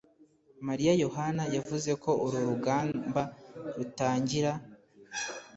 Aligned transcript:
Mariya 0.67 0.93
Yohana 1.03 1.43
yavuze 1.55 1.91
ko 2.03 2.11
uru 2.25 2.37
rugamba 2.49 3.21
rutangira 3.77 4.51